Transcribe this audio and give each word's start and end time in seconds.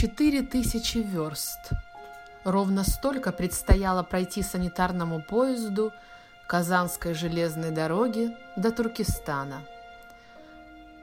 четыре 0.00 0.42
тысячи 0.42 0.98
верст. 0.98 1.72
Ровно 2.44 2.84
столько 2.84 3.32
предстояло 3.32 4.04
пройти 4.04 4.42
санитарному 4.42 5.20
поезду 5.20 5.92
Казанской 6.46 7.14
железной 7.14 7.72
дороги 7.72 8.30
до 8.54 8.70
Туркестана. 8.70 9.62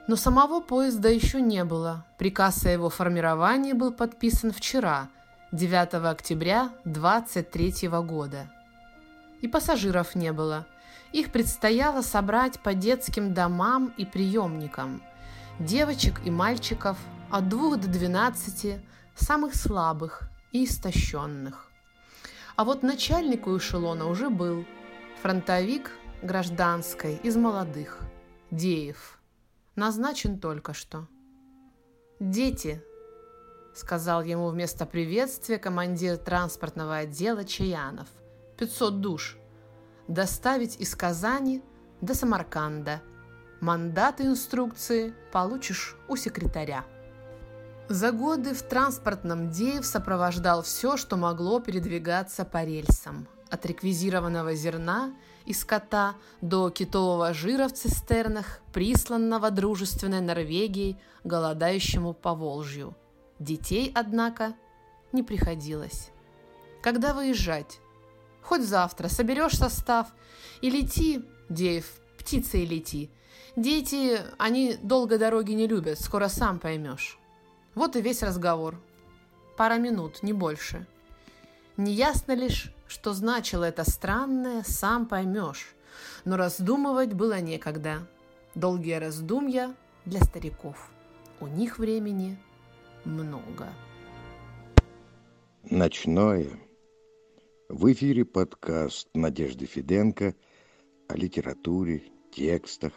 Но 0.06 0.16
самого 0.16 0.60
поезда 0.60 1.10
еще 1.10 1.42
не 1.42 1.62
было. 1.64 2.06
Приказ 2.16 2.64
о 2.64 2.70
его 2.70 2.88
формировании 2.88 3.74
был 3.74 3.92
подписан 3.92 4.50
вчера, 4.50 5.08
9 5.52 5.92
октября 6.06 6.70
23 6.86 7.88
года. 8.02 8.48
И 9.42 9.46
пассажиров 9.46 10.14
не 10.14 10.32
было. 10.32 10.64
Их 11.12 11.32
предстояло 11.32 12.00
собрать 12.00 12.58
по 12.60 12.72
детским 12.72 13.34
домам 13.34 13.92
и 13.98 14.06
приемникам. 14.06 15.02
Девочек 15.58 16.22
и 16.24 16.30
мальчиков 16.30 16.96
от 17.30 17.48
2 17.48 17.76
до 17.76 17.88
12, 17.88 18.80
самых 19.14 19.54
слабых 19.54 20.28
и 20.52 20.64
истощенных. 20.64 21.70
А 22.54 22.64
вот 22.64 22.82
начальник 22.82 23.46
у 23.46 23.56
эшелона 23.56 24.06
уже 24.06 24.30
был. 24.30 24.64
Фронтовик 25.22 25.90
гражданской 26.22 27.16
из 27.16 27.36
молодых. 27.36 28.00
Деев. 28.50 29.18
Назначен 29.74 30.38
только 30.38 30.72
что. 30.72 31.08
«Дети»,— 32.20 32.82
сказал 33.74 34.22
ему 34.22 34.48
вместо 34.48 34.86
приветствия 34.86 35.58
командир 35.58 36.16
транспортного 36.16 36.96
отдела 36.96 37.44
Чаянов. 37.44 38.08
«500 38.56 38.90
душ. 38.90 39.36
Доставить 40.08 40.80
из 40.80 40.94
Казани 40.94 41.62
до 42.00 42.14
Самарканда. 42.14 43.02
Мандаты 43.60 44.24
инструкции 44.24 45.12
получишь 45.32 45.96
у 46.08 46.16
секретаря». 46.16 46.84
За 47.88 48.10
годы 48.10 48.52
в 48.52 48.62
транспортном 48.62 49.50
Деев 49.50 49.86
сопровождал 49.86 50.62
все, 50.62 50.96
что 50.96 51.16
могло 51.16 51.60
передвигаться 51.60 52.44
по 52.44 52.64
рельсам. 52.64 53.28
От 53.48 53.64
реквизированного 53.64 54.56
зерна 54.56 55.14
и 55.44 55.52
скота 55.52 56.16
до 56.40 56.70
китового 56.70 57.32
жира 57.32 57.68
в 57.68 57.74
цистернах, 57.74 58.58
присланного 58.72 59.52
дружественной 59.52 60.20
Норвегией 60.20 60.98
голодающему 61.22 62.12
по 62.12 62.34
Волжью. 62.34 62.96
Детей, 63.38 63.92
однако, 63.94 64.54
не 65.12 65.22
приходилось. 65.22 66.10
Когда 66.82 67.14
выезжать? 67.14 67.78
Хоть 68.42 68.62
завтра 68.62 69.06
соберешь 69.06 69.56
состав 69.56 70.08
и 70.60 70.70
лети, 70.70 71.24
Деев, 71.48 71.86
птицей 72.18 72.66
лети. 72.66 73.12
Дети, 73.54 74.20
они 74.38 74.76
долго 74.82 75.18
дороги 75.18 75.52
не 75.52 75.68
любят, 75.68 76.00
скоро 76.00 76.26
сам 76.26 76.58
поймешь. 76.58 77.20
Вот 77.76 77.94
и 77.94 78.00
весь 78.00 78.22
разговор. 78.22 78.80
Пара 79.58 79.76
минут, 79.76 80.22
не 80.22 80.32
больше. 80.32 80.86
Неясно 81.76 82.32
лишь, 82.32 82.72
что 82.88 83.12
значило 83.12 83.64
это 83.64 83.88
странное, 83.88 84.62
сам 84.62 85.06
поймешь. 85.06 85.74
Но 86.24 86.38
раздумывать 86.38 87.12
было 87.12 87.38
некогда. 87.38 88.08
Долгие 88.54 88.94
раздумья 88.94 89.74
для 90.06 90.20
стариков. 90.20 90.90
У 91.38 91.46
них 91.46 91.78
времени 91.78 92.38
много. 93.04 93.68
Ночное. 95.64 96.48
В 97.68 97.92
эфире 97.92 98.24
подкаст 98.24 99.10
Надежды 99.12 99.66
Фиденко 99.66 100.34
о 101.08 101.14
литературе, 101.14 102.04
текстах 102.32 102.94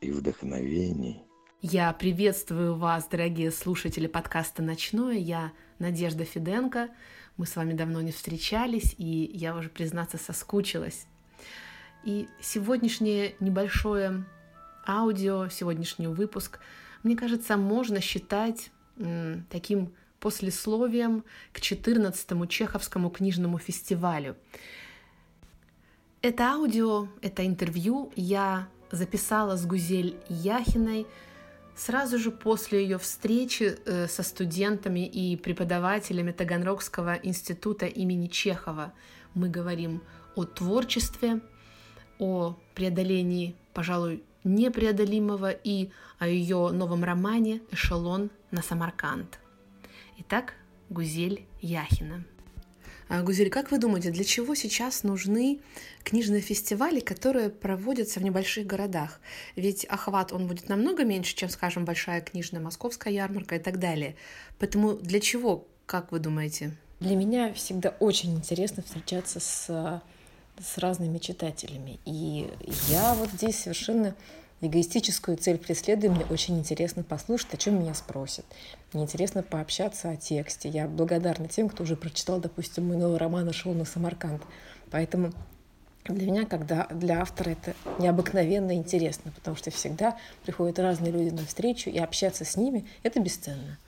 и 0.00 0.10
вдохновении– 0.10 1.22
я 1.62 1.92
приветствую 1.92 2.74
вас, 2.74 3.06
дорогие 3.06 3.52
слушатели 3.52 4.08
подкаста 4.08 4.62
«Ночное». 4.62 5.16
Я 5.16 5.52
Надежда 5.78 6.24
Фиденко. 6.24 6.88
Мы 7.36 7.46
с 7.46 7.54
вами 7.54 7.72
давно 7.72 8.00
не 8.00 8.10
встречались, 8.10 8.96
и 8.98 9.30
я 9.32 9.54
уже, 9.54 9.68
признаться, 9.68 10.18
соскучилась. 10.18 11.06
И 12.02 12.26
сегодняшнее 12.40 13.36
небольшое 13.38 14.24
аудио, 14.88 15.48
сегодняшний 15.50 16.08
выпуск, 16.08 16.58
мне 17.04 17.16
кажется, 17.16 17.56
можно 17.56 18.00
считать 18.00 18.72
таким 19.48 19.94
послесловием 20.18 21.22
к 21.52 21.60
14-му 21.60 22.46
Чеховскому 22.46 23.08
книжному 23.08 23.58
фестивалю. 23.58 24.36
Это 26.22 26.54
аудио, 26.54 27.06
это 27.22 27.46
интервью 27.46 28.12
я 28.16 28.66
записала 28.90 29.56
с 29.56 29.64
Гузель 29.64 30.16
Яхиной– 30.28 31.06
Сразу 31.74 32.18
же 32.18 32.30
после 32.30 32.82
ее 32.82 32.98
встречи 32.98 33.78
э, 33.84 34.06
со 34.06 34.22
студентами 34.22 35.06
и 35.06 35.36
преподавателями 35.36 36.32
Таганрогского 36.32 37.14
института 37.14 37.86
имени 37.86 38.26
Чехова 38.26 38.92
мы 39.34 39.48
говорим 39.48 40.02
о 40.36 40.44
творчестве, 40.44 41.40
о 42.18 42.56
преодолении, 42.74 43.56
пожалуй, 43.72 44.22
непреодолимого 44.44 45.50
и 45.50 45.90
о 46.18 46.28
ее 46.28 46.70
новом 46.72 47.04
романе 47.04 47.62
«Эшелон 47.70 48.30
на 48.50 48.62
Самарканд». 48.62 49.38
Итак, 50.18 50.54
Гузель 50.90 51.46
Яхина– 51.60 52.24
Гузель, 53.20 53.50
как 53.50 53.70
вы 53.70 53.78
думаете, 53.78 54.10
для 54.10 54.24
чего 54.24 54.54
сейчас 54.54 55.02
нужны 55.02 55.60
книжные 56.02 56.40
фестивали, 56.40 57.00
которые 57.00 57.50
проводятся 57.50 58.20
в 58.20 58.22
небольших 58.22 58.66
городах? 58.66 59.20
Ведь 59.54 59.84
охват, 59.84 60.32
он 60.32 60.46
будет 60.46 60.70
намного 60.70 61.04
меньше, 61.04 61.36
чем, 61.36 61.50
скажем, 61.50 61.84
большая 61.84 62.22
книжная 62.22 62.60
московская 62.60 63.12
ярмарка 63.12 63.56
и 63.56 63.58
так 63.58 63.78
далее. 63.78 64.16
Поэтому 64.58 64.94
для 64.94 65.20
чего, 65.20 65.66
как 65.84 66.10
вы 66.10 66.20
думаете? 66.20 66.74
Для 67.00 67.16
меня 67.16 67.52
всегда 67.52 67.90
очень 68.00 68.34
интересно 68.34 68.82
встречаться 68.82 69.40
с, 69.40 70.02
с 70.58 70.78
разными 70.78 71.18
читателями. 71.18 72.00
И 72.06 72.48
я 72.88 73.14
вот 73.14 73.28
здесь 73.30 73.58
совершенно 73.58 74.14
эгоистическую 74.62 75.36
цель 75.36 75.58
преследую, 75.58 76.12
мне 76.12 76.24
очень 76.30 76.56
интересно 76.56 77.02
послушать, 77.02 77.52
о 77.52 77.56
чем 77.56 77.80
меня 77.80 77.94
спросят. 77.94 78.46
Мне 78.92 79.02
интересно 79.02 79.42
пообщаться 79.42 80.10
о 80.10 80.16
тексте. 80.16 80.68
Я 80.68 80.86
благодарна 80.86 81.48
тем, 81.48 81.68
кто 81.68 81.82
уже 81.82 81.96
прочитал, 81.96 82.38
допустим, 82.38 82.86
мой 82.86 82.96
новый 82.96 83.18
роман 83.18 83.52
«Шел 83.52 83.74
на 83.74 83.84
Самарканд». 83.84 84.40
Поэтому 84.90 85.32
для 86.04 86.30
меня, 86.30 86.46
когда 86.46 86.86
для 86.86 87.20
автора 87.20 87.50
это 87.50 87.74
необыкновенно 87.98 88.72
интересно, 88.72 89.32
потому 89.32 89.56
что 89.56 89.72
всегда 89.72 90.16
приходят 90.44 90.78
разные 90.78 91.10
люди 91.10 91.30
на 91.30 91.44
встречу, 91.44 91.90
и 91.90 91.98
общаться 91.98 92.44
с 92.44 92.56
ними— 92.56 92.86
это 93.02 93.18
бесценно. 93.18 93.78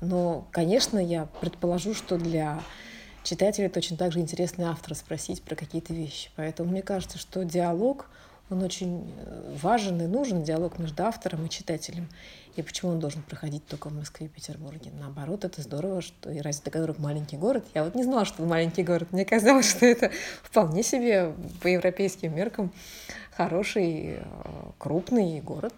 Но, 0.00 0.48
конечно, 0.52 0.98
я 0.98 1.26
предположу, 1.40 1.92
что 1.92 2.16
для 2.16 2.62
читателя 3.24 3.68
точно 3.68 3.98
так 3.98 4.12
же 4.12 4.20
интересно 4.20 4.70
автора 4.70 4.94
спросить 4.94 5.42
про 5.42 5.54
какие-то 5.54 5.92
вещи. 5.92 6.30
Поэтому 6.34 6.70
мне 6.70 6.80
кажется, 6.80 7.18
что 7.18 7.44
диалог— 7.44 8.08
он 8.50 8.62
очень 8.62 9.12
э, 9.16 9.56
важен 9.60 10.00
и 10.00 10.06
нужен, 10.06 10.42
диалог 10.42 10.78
между 10.78 11.04
автором 11.04 11.46
и 11.46 11.50
читателем. 11.50 12.08
И 12.56 12.62
почему 12.62 12.90
он 12.92 12.98
должен 12.98 13.22
проходить 13.22 13.64
только 13.66 13.88
в 13.88 13.94
Москве 13.94 14.26
и 14.26 14.28
Петербурге? 14.28 14.90
Наоборот, 14.98 15.44
это 15.44 15.62
здорово, 15.62 16.02
что 16.02 16.30
и 16.30 16.40
разве 16.40 16.62
Таганрог 16.64 16.98
маленький 16.98 17.36
город? 17.36 17.64
Я 17.74 17.84
вот 17.84 17.94
не 17.94 18.02
знала, 18.02 18.24
что 18.24 18.42
это 18.42 18.46
маленький 18.46 18.82
город. 18.82 19.08
Мне 19.12 19.24
казалось, 19.24 19.70
что 19.70 19.86
это 19.86 20.10
вполне 20.42 20.82
себе 20.82 21.34
по 21.62 21.68
европейским 21.68 22.34
меркам 22.34 22.72
хороший, 23.36 24.16
э, 24.16 24.22
крупный 24.78 25.40
город. 25.40 25.74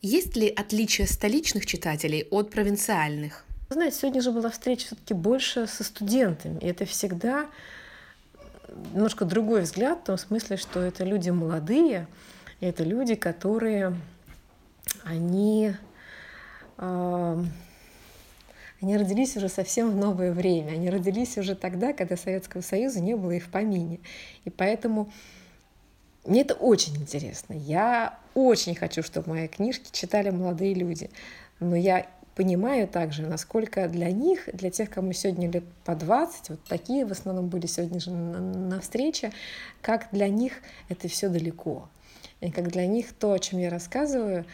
Есть 0.00 0.36
ли 0.36 0.48
отличие 0.48 1.06
столичных 1.06 1.64
читателей 1.64 2.26
от 2.32 2.50
провинциальных? 2.50 3.44
Знаете, 3.70 3.98
сегодня 4.00 4.20
же 4.20 4.32
была 4.32 4.50
встреча 4.50 4.86
все-таки 4.86 5.14
больше 5.14 5.68
со 5.68 5.84
студентами. 5.84 6.58
И 6.58 6.66
это 6.66 6.86
всегда 6.86 7.46
немножко 8.92 9.24
другой 9.24 9.62
взгляд 9.62 10.00
в 10.00 10.04
том 10.04 10.18
смысле, 10.18 10.56
что 10.56 10.80
это 10.80 11.04
люди 11.04 11.30
молодые, 11.30 12.06
это 12.60 12.84
люди, 12.84 13.14
которые 13.14 13.96
они, 15.04 15.74
э, 16.78 17.44
они 18.80 18.96
родились 18.96 19.36
уже 19.36 19.48
совсем 19.48 19.90
в 19.90 19.96
новое 19.96 20.32
время, 20.32 20.72
они 20.72 20.90
родились 20.90 21.36
уже 21.38 21.54
тогда, 21.54 21.92
когда 21.92 22.16
Советского 22.16 22.60
Союза 22.60 23.00
не 23.00 23.16
было 23.16 23.32
и 23.32 23.40
в 23.40 23.48
помине. 23.48 24.00
И 24.44 24.50
поэтому 24.50 25.10
мне 26.24 26.42
это 26.42 26.54
очень 26.54 26.96
интересно. 26.96 27.54
Я 27.54 28.18
очень 28.34 28.74
хочу, 28.74 29.02
чтобы 29.02 29.30
мои 29.30 29.48
книжки 29.48 29.88
читали 29.90 30.30
молодые 30.30 30.74
люди. 30.74 31.10
Но 31.58 31.76
я 31.76 32.06
понимаю 32.34 32.88
также, 32.88 33.26
насколько 33.26 33.88
для 33.88 34.10
них, 34.10 34.48
для 34.52 34.70
тех, 34.70 34.90
кому 34.90 35.12
сегодня 35.12 35.50
лет 35.50 35.64
по 35.84 35.94
20, 35.94 36.50
вот 36.50 36.64
такие 36.64 37.04
в 37.04 37.12
основном 37.12 37.48
были 37.48 37.66
сегодня 37.66 38.00
же 38.00 38.10
на, 38.10 38.40
на 38.40 38.80
встрече, 38.80 39.32
как 39.80 40.08
для 40.12 40.28
них 40.28 40.54
это 40.88 41.08
все 41.08 41.28
далеко. 41.28 41.88
И 42.40 42.50
как 42.50 42.68
для 42.68 42.86
них 42.86 43.12
то, 43.12 43.32
о 43.32 43.38
чем 43.38 43.58
я 43.58 43.70
рассказываю, 43.70 44.44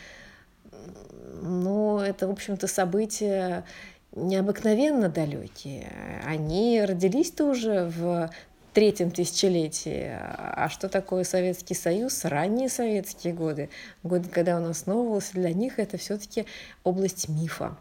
ну, 1.42 1.98
это, 1.98 2.26
в 2.28 2.30
общем-то, 2.30 2.66
события 2.66 3.64
необыкновенно 4.12 5.08
далекие. 5.08 5.92
Они 6.24 6.82
родились-то 6.82 7.44
уже 7.44 7.84
в 7.84 8.30
третьем 8.78 9.10
тысячелетии. 9.10 10.08
А 10.08 10.68
что 10.70 10.88
такое 10.88 11.24
Советский 11.24 11.74
Союз? 11.74 12.24
Ранние 12.24 12.68
советские 12.68 13.32
годы, 13.32 13.70
годы, 14.04 14.28
когда 14.28 14.56
он 14.56 14.66
основывался, 14.66 15.32
для 15.32 15.52
них 15.52 15.80
это 15.80 15.96
все-таки 15.96 16.46
область 16.84 17.28
мифа. 17.28 17.76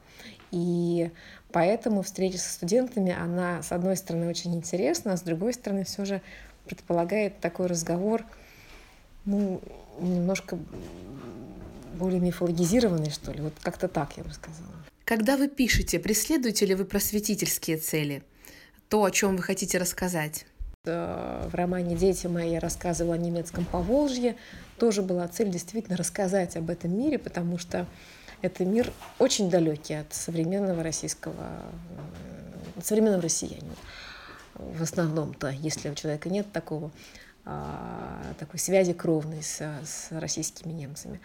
И 0.50 1.12
поэтому 1.52 2.02
встреча 2.02 2.40
со 2.40 2.52
студентами, 2.52 3.16
она, 3.16 3.62
с 3.62 3.72
одной 3.72 3.96
стороны, 3.96 4.28
очень 4.28 4.56
интересна, 4.56 5.14
а 5.14 5.18
с 5.18 5.22
другой 5.22 5.54
стороны, 5.54 5.84
все 5.84 6.04
же 6.04 6.20
предполагает 6.66 7.40
такой 7.42 7.68
разговор, 7.68 8.24
ну, 9.26 9.62
немножко 10.00 10.58
более 11.94 12.22
мифологизированный, 12.22 13.12
что 13.12 13.32
ли. 13.32 13.42
Вот 13.42 13.54
как-то 13.62 13.88
так 13.88 14.18
я 14.18 14.24
бы 14.24 14.32
сказала. 14.32 14.74
Когда 15.06 15.38
вы 15.38 15.48
пишете, 15.48 16.00
преследуете 16.00 16.66
ли 16.66 16.74
вы 16.74 16.86
просветительские 16.86 17.78
цели? 17.78 18.24
То, 18.90 19.04
о 19.04 19.12
чем 19.12 19.36
вы 19.36 19.44
хотите 19.44 19.78
рассказать? 19.78 20.48
В 20.88 21.50
романе 21.52 21.98
«Дети 21.98 22.28
мои» 22.28 22.52
я 22.52 22.60
рассказывала 22.62 23.16
о 23.16 23.18
немецком 23.18 23.66
Поволжье. 23.66 24.38
Тоже 24.80 25.02
была 25.02 25.28
цель 25.28 25.50
действительно 25.50 25.98
рассказать 25.98 26.56
об 26.56 26.70
этом 26.70 26.98
мире, 26.98 27.20
потому 27.20 27.58
что 27.58 27.86
это 28.42 28.64
мир 28.64 28.94
очень 29.20 29.50
далекий 29.50 29.96
от 29.96 30.14
современного 30.14 30.84
российского, 30.84 31.34
от 32.78 32.86
современного 32.86 33.22
россиянина. 33.22 33.76
В 34.56 34.82
основном-то, 34.82 35.50
если 35.50 35.90
у 35.90 35.96
человека 35.96 36.30
нет 36.30 36.52
такого, 36.54 36.92
а, 37.44 38.22
такой 38.40 38.60
связи 38.60 38.94
кровной 38.94 39.44
с, 39.44 39.62
с 39.62 40.08
российскими 40.12 40.72
немцами. 40.72 41.20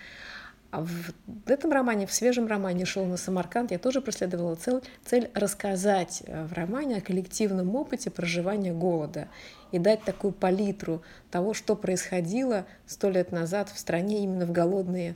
А 0.73 0.81
в 0.81 1.51
этом 1.51 1.71
романе, 1.71 2.07
в 2.07 2.13
свежем 2.15 2.47
романе 2.47 2.87
«Шел 2.87 3.05
на 3.05 3.19
Самарканд» 3.19 3.73
я 3.73 3.79
тоже 3.79 4.01
преследовала 4.01 4.55
цель, 4.55 4.81
цель 5.05 5.31
рассказать 5.35 6.23
э, 6.25 6.47
в 6.47 6.55
романе 6.55 6.97
о 6.97 7.01
коллективном 7.03 7.77
опыте 7.77 8.11
проживания 8.11 8.73
голода 8.73 9.29
и 9.71 9.79
дать 9.79 10.03
такую 10.03 10.33
палитру 10.33 11.03
того, 11.31 11.53
что 11.53 11.77
происходило 11.77 12.65
сто 12.87 13.11
лет 13.11 13.33
назад 13.33 13.69
в 13.69 13.79
стране 13.79 14.25
именно 14.25 14.47
в 14.47 14.53
голодные 14.53 15.15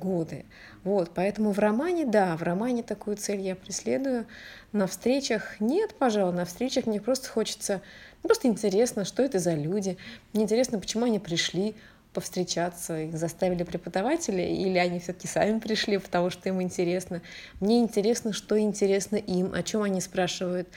годы. 0.00 0.44
Вот, 0.82 1.12
поэтому 1.14 1.52
в 1.52 1.60
романе, 1.60 2.04
да, 2.04 2.36
в 2.36 2.42
романе 2.42 2.82
такую 2.82 3.16
цель 3.16 3.40
я 3.40 3.54
преследую. 3.54 4.26
На 4.72 4.88
встречах 4.88 5.60
нет, 5.60 5.94
пожалуй, 5.94 6.34
на 6.34 6.44
встречах 6.44 6.86
мне 6.86 7.00
просто 7.00 7.28
хочется, 7.28 7.80
ну, 8.24 8.28
просто 8.28 8.48
интересно, 8.48 9.04
что 9.04 9.22
это 9.22 9.38
за 9.38 9.54
люди, 9.54 9.98
мне 10.32 10.42
интересно, 10.42 10.80
почему 10.80 11.04
они 11.04 11.20
пришли, 11.20 11.76
повстречаться, 12.12 13.00
их 13.00 13.16
заставили 13.16 13.62
преподаватели, 13.62 14.42
или 14.42 14.78
они 14.78 14.98
все-таки 14.98 15.28
сами 15.28 15.58
пришли, 15.58 15.98
потому 15.98 16.30
что 16.30 16.48
им 16.48 16.60
интересно. 16.60 17.22
Мне 17.60 17.80
интересно, 17.80 18.32
что 18.32 18.58
интересно 18.58 19.16
им, 19.16 19.54
о 19.54 19.62
чем 19.62 19.82
они 19.82 20.00
спрашивают. 20.00 20.68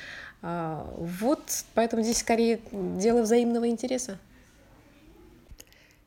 А, 0.41 0.87
вот, 0.97 1.41
поэтому 1.73 2.03
здесь 2.03 2.19
скорее 2.19 2.59
дело 2.71 3.23
взаимного 3.23 3.67
интереса. 3.67 4.19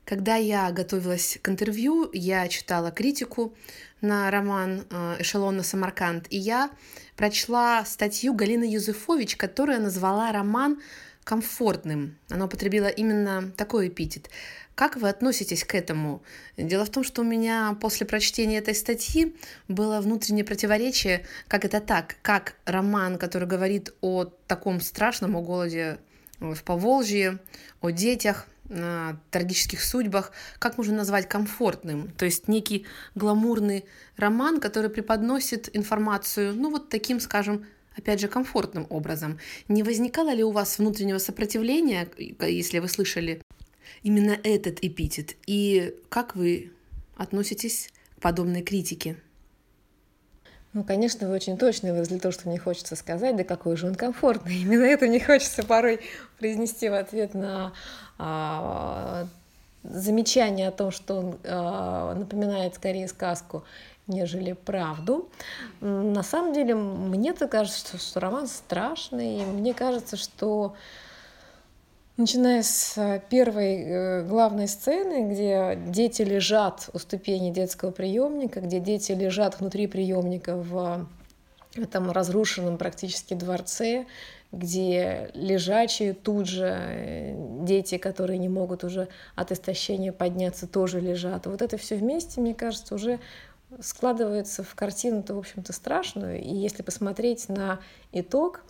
Когда 0.05 0.37
я 0.37 0.71
готовилась 0.71 1.39
к 1.43 1.49
интервью, 1.49 2.09
я 2.13 2.47
читала 2.47 2.93
критику 2.93 3.53
на 4.01 4.31
роман 4.31 4.85
э, 4.89 5.17
«Эшелон 5.19 5.57
на 5.57 5.65
Самарканд», 5.65 6.27
и 6.31 6.37
я 6.37 6.71
прочла 7.17 7.85
статью 7.85 8.33
Галины 8.33 8.63
Юзефович, 8.63 9.37
которая 9.37 9.81
назвала 9.81 10.31
роман 10.31 10.81
комфортным. 11.25 12.17
Она 12.31 12.45
употребила 12.45 12.87
именно 12.87 13.51
такой 13.57 13.89
эпитет. 13.89 14.31
Как 14.77 14.97
вы 14.97 15.09
относитесь 15.09 15.65
к 15.65 15.75
этому? 15.75 16.23
Дело 16.59 16.85
в 16.85 16.91
том, 16.91 17.03
что 17.03 17.23
у 17.23 17.25
меня 17.25 17.77
после 17.81 18.05
прочтения 18.05 18.59
этой 18.59 18.75
статьи 18.75 19.35
было 19.69 20.03
внутреннее 20.03 20.45
противоречие, 20.45 21.25
как 21.49 21.65
это 21.65 21.81
так, 21.81 22.17
как 22.21 22.57
роман, 22.67 23.17
который 23.17 23.49
говорит 23.49 23.95
о 24.03 24.27
таком 24.47 24.83
страшном, 24.83 25.35
о 25.35 25.41
голоде 25.41 25.99
в 26.41 26.63
Поволжье, 26.63 27.39
о 27.81 27.89
детях, 27.89 28.47
о 28.69 29.17
трагических 29.31 29.83
судьбах, 29.83 30.33
как 30.59 30.77
можно 30.77 30.95
назвать 30.95 31.27
комфортным? 31.27 32.11
То 32.11 32.27
есть 32.27 32.47
некий 32.47 32.85
гламурный 33.15 33.87
роман, 34.19 34.61
который 34.61 34.91
преподносит 34.91 35.75
информацию, 35.75 36.55
ну 36.55 36.71
вот 36.71 36.91
таким, 36.91 37.19
скажем, 37.21 37.65
опять 37.97 38.21
же, 38.21 38.29
комфортным 38.29 38.87
образом. 38.91 39.39
Не 39.69 39.83
возникало 39.83 40.35
ли 40.35 40.45
у 40.45 40.51
вас 40.51 40.77
внутреннего 40.77 41.17
сопротивления, 41.17 42.07
если 42.19 42.79
вы 42.79 42.89
слышали 42.89 43.41
именно 44.03 44.39
этот 44.43 44.83
эпитет. 44.83 45.37
И 45.47 45.95
как 46.09 46.37
вы 46.37 46.73
относитесь 47.17 47.91
к 48.17 48.21
подобной 48.21 48.63
критике? 48.63 49.17
Ну, 50.77 50.85
конечно, 50.85 51.27
вы 51.27 51.35
очень 51.35 51.57
точно 51.57 51.95
выразили 51.95 52.19
то, 52.19 52.31
что 52.31 52.51
мне 52.51 52.59
хочется 52.59 52.97
сказать, 52.97 53.35
да 53.35 53.45
какой 53.45 53.77
же 53.77 53.87
он 53.87 53.95
комфортный. 53.95 54.57
Именно 54.63 54.85
это 54.85 55.07
мне 55.07 55.25
хочется 55.25 55.63
порой 55.63 56.01
произнести 56.39 56.91
в 56.91 56.95
ответ 56.95 57.33
на 57.33 57.73
а, 58.19 59.27
замечание 59.83 60.69
о 60.69 60.73
том, 60.73 60.91
что 60.91 61.15
он 61.15 61.39
а, 61.45 62.15
напоминает 62.15 62.75
скорее 62.75 63.09
сказку, 63.09 63.65
нежели 64.07 64.53
правду. 64.53 65.31
На 65.81 66.23
самом 66.23 66.53
деле, 66.53 66.75
мне-то 66.75 67.49
кажется, 67.49 67.79
что, 67.79 67.99
что 67.99 68.21
роман 68.21 68.47
страшный, 68.47 69.43
и 69.43 69.45
мне 69.47 69.73
кажется, 69.73 70.19
что 70.19 70.77
Начиная 72.17 72.63
с 72.63 72.97
э, 72.97 73.21
первой 73.29 73.83
э, 73.83 74.23
главной 74.23 74.69
сцены, 74.69 75.31
где 75.31 75.79
дети 75.93 76.23
лежат 76.23 76.89
у 76.95 76.99
ступени 76.99 77.51
детского 77.51 77.91
приемника, 77.91 78.63
где 78.63 78.81
дети 78.81 79.13
лежат 79.13 79.61
внутри 79.61 79.87
приемника 79.87 80.57
в 80.57 81.07
этом 81.75 82.11
разрушенном 82.11 82.79
практически 82.79 83.35
дворце, 83.35 84.07
где 84.51 85.31
лежачие 85.35 86.15
тут 86.15 86.49
же 86.49 86.75
э, 86.75 87.35
дети, 87.67 87.99
которые 87.99 88.39
не 88.39 88.49
могут 88.49 88.83
уже 88.83 89.09
от 89.35 89.53
истощения 89.53 90.11
подняться, 90.11 90.67
тоже 90.67 91.01
лежат. 91.01 91.45
Вот 91.47 91.61
это 91.61 91.77
все 91.77 91.97
вместе, 91.97 92.41
мне 92.41 92.55
кажется, 92.55 92.95
уже 92.95 93.21
складывается 93.81 94.63
в 94.63 94.75
картину-то, 94.75 95.35
в 95.35 95.39
общем-то, 95.39 95.75
страшную. 95.75 96.41
И 96.41 96.55
если 96.55 96.83
посмотреть 96.83 97.51
на 97.51 97.81
итог, 98.13 98.63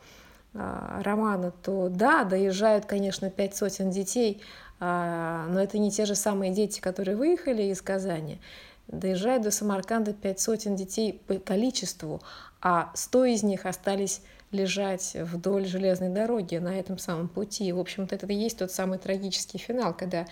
романа, 0.57 1.53
то 1.63 1.89
да, 1.89 2.25
доезжают, 2.25 2.87
конечно, 2.87 3.31
пять 3.31 3.57
сотен 3.57 3.91
детей, 3.91 4.41
а, 4.79 5.47
но 5.49 5.61
это 5.61 5.79
не 5.79 5.91
те 5.91 6.05
же 6.05 6.15
самые 6.15 6.53
дети, 6.53 6.81
которые 6.81 7.17
выехали 7.17 7.65
из 7.65 7.81
Казани. 7.83 8.41
Доезжают 8.89 9.43
до 9.43 9.51
Самарканда 9.51 10.13
пять 10.13 10.41
сотен 10.41 10.77
детей 10.77 11.21
по 11.27 11.35
количеству, 11.35 12.21
а 12.61 12.91
сто 12.95 13.25
из 13.25 13.43
них 13.43 13.67
остались 13.67 14.23
лежать 14.53 15.17
вдоль 15.19 15.67
железной 15.67 16.11
дороги 16.11 16.57
на 16.57 16.79
этом 16.79 16.99
самом 16.99 17.29
пути. 17.29 17.73
В 17.73 17.81
общем-то, 17.81 18.15
это 18.15 18.27
и 18.27 18.35
есть 18.35 18.59
тот 18.59 18.71
самый 18.71 18.99
трагический 18.99 19.59
финал, 19.59 19.95
когда 19.95 20.27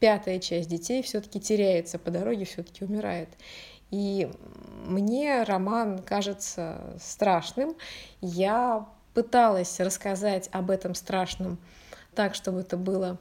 пятая 0.00 0.40
часть 0.40 0.68
детей 0.68 1.02
все-таки 1.02 1.38
теряется 1.40 1.98
по 1.98 2.10
дороге, 2.10 2.44
все-таки 2.44 2.84
умирает. 2.84 3.28
И 3.90 4.30
мне 4.84 5.42
роман 5.42 6.00
кажется 6.00 6.96
страшным. 7.00 7.76
Я 8.20 8.88
пыталась 9.14 9.80
рассказать 9.80 10.48
об 10.52 10.70
этом 10.70 10.94
страшном 10.94 11.58
так, 12.14 12.34
чтобы 12.34 12.60
это 12.60 12.76
было 12.76 13.18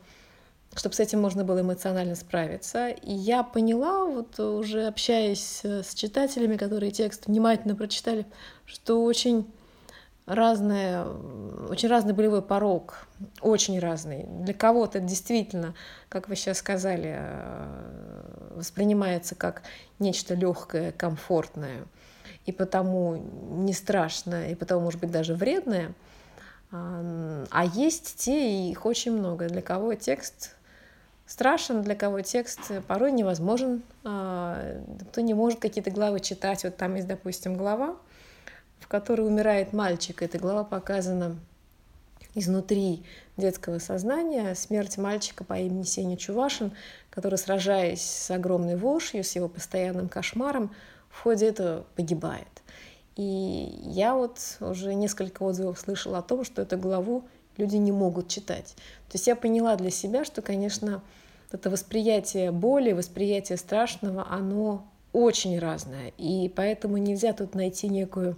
чтобы 0.75 0.93
с 0.93 0.99
этим 0.99 1.19
можно 1.19 1.43
было 1.43 1.61
эмоционально 1.61 2.15
справиться. 2.15 2.89
И 2.89 3.11
я 3.11 3.41
поняла, 3.41 4.05
вот 4.05 4.39
уже 4.39 4.85
общаясь 4.85 5.61
с 5.63 5.95
читателями, 5.95 6.57
которые 6.57 6.91
текст 6.91 7.25
внимательно 7.25 7.75
прочитали, 7.75 8.27
что 8.65 9.03
очень 9.03 9.51
разное, 10.27 11.05
очень 11.69 11.89
разный 11.89 12.13
болевой 12.13 12.43
порог, 12.43 13.07
очень 13.41 13.79
разный. 13.79 14.25
Для 14.27 14.53
кого-то 14.53 14.99
действительно, 14.99 15.73
как 16.07 16.29
вы 16.29 16.35
сейчас 16.35 16.59
сказали, 16.59 17.15
э, 17.17 18.51
воспринимается 18.55 19.33
как 19.33 19.63
нечто 19.97 20.35
легкое, 20.35 20.91
комфортное– 20.91 21.85
и 22.49 22.51
потому 22.51 23.23
не 23.51 23.73
страшное, 23.73 24.49
и 24.49 24.55
потому, 24.55 24.81
может 24.81 24.99
быть, 24.99 25.11
даже 25.11 25.35
вредное. 25.35 25.93
А 26.71 27.63
есть 27.73 28.15
те, 28.17 28.51
и 28.51 28.71
их 28.71 28.87
очень 28.87 29.11
много, 29.11 29.47
для 29.47 29.61
кого 29.61 29.93
текст 29.93 30.55
страшен, 31.27 31.83
для 31.83 31.93
кого 31.95 32.21
текст 32.21 32.59
порой 32.87 33.11
невозможен, 33.11 33.83
а, 34.03 34.81
кто 35.11 35.21
не 35.21 35.35
может 35.35 35.59
какие-то 35.59 35.91
главы 35.91 36.19
читать. 36.21 36.63
Вот 36.63 36.75
там 36.75 36.95
есть, 36.95 37.07
допустим, 37.07 37.55
глава, 37.55 37.95
в 38.79 38.87
которой 38.87 39.27
умирает 39.27 39.71
мальчик. 39.71 40.23
Эта 40.23 40.39
глава 40.39 40.63
показана 40.63 41.37
изнутри 42.33 43.03
детского 43.37 43.77
сознания. 43.77 44.55
Смерть 44.55 44.97
мальчика 44.97 45.43
по 45.43 45.53
имени 45.53 45.83
Сеня 45.83 46.17
Чувашин, 46.17 46.71
который, 47.11 47.37
сражаясь 47.37 48.01
с 48.01 48.31
огромной 48.31 48.75
вошью, 48.75 49.23
с 49.23 49.35
его 49.35 49.47
постоянным 49.47 50.09
кошмаром, 50.09 50.71
в 51.09 51.21
ходе 51.21 51.47
этого 51.47 51.85
погибает. 51.95 52.47
И 53.15 53.81
я 53.83 54.15
вот 54.15 54.39
уже 54.61 54.93
несколько 54.93 55.43
отзывов 55.43 55.79
слышала 55.79 56.19
о 56.19 56.21
том, 56.21 56.45
что 56.45 56.61
эту 56.61 56.77
главу 56.77 57.25
люди 57.57 57.75
не 57.75 57.91
могут 57.91 58.29
читать. 58.29 58.75
То 59.09 59.15
есть 59.15 59.27
я 59.27 59.35
поняла 59.35 59.75
для 59.75 59.89
себя, 59.91 60.23
что, 60.23 60.41
конечно, 60.41 61.01
это 61.51 61.69
восприятие 61.69 62.51
боли, 62.51 62.93
восприятие 62.93 63.57
страшного, 63.57 64.25
оно 64.29 64.85
очень 65.11 65.59
разное. 65.59 66.13
И 66.17 66.51
поэтому 66.55 66.97
нельзя 66.97 67.33
тут 67.33 67.55
найти 67.55 67.89
некую, 67.89 68.37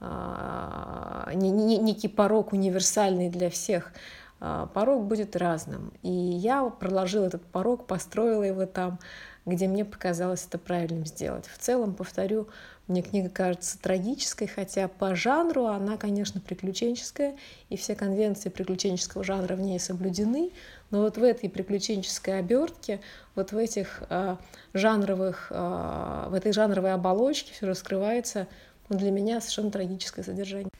а, 0.00 1.30
некий 1.34 2.08
порог 2.08 2.52
универсальный 2.52 3.28
для 3.28 3.50
всех. 3.50 3.92
А, 4.40 4.66
порог 4.66 5.04
будет 5.04 5.36
разным. 5.36 5.92
И 6.02 6.10
я 6.10 6.64
проложила 6.64 7.26
этот 7.26 7.44
порог, 7.44 7.86
построила 7.86 8.42
его 8.42 8.64
там, 8.64 8.98
где 9.44 9.68
мне 9.68 9.84
показалось 9.84 10.46
это 10.46 10.58
правильным 10.58 11.04
сделать. 11.04 11.46
В 11.46 11.58
целом, 11.58 11.94
повторю, 11.94 12.48
мне 12.86 13.02
книга 13.02 13.28
кажется 13.28 13.78
трагической, 13.80 14.46
хотя 14.46 14.88
по 14.88 15.14
жанру 15.14 15.66
она, 15.66 15.96
конечно, 15.96 16.40
приключенческая, 16.40 17.36
и 17.68 17.76
все 17.76 17.94
конвенции 17.94 18.48
приключенческого 18.48 19.24
жанра 19.24 19.54
в 19.56 19.60
ней 19.60 19.78
соблюдены, 19.78 20.50
но 20.90 21.02
вот 21.02 21.16
в 21.16 21.22
этой 21.22 21.48
приключенческой 21.48 22.38
обертке, 22.38 23.00
вот 23.34 23.52
в 23.52 23.56
этих 23.56 24.02
э, 24.08 24.36
жанровых, 24.72 25.48
э, 25.50 26.26
в 26.30 26.34
этой 26.34 26.52
жанровой 26.52 26.92
оболочке 26.92 27.52
все 27.52 27.66
раскрывается 27.66 28.48
ну, 28.88 28.98
для 28.98 29.10
меня 29.10 29.40
совершенно 29.40 29.70
трагическое 29.70 30.24
содержание. 30.24 30.70